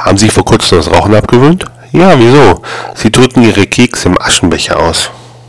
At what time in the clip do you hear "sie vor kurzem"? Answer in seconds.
0.16-0.78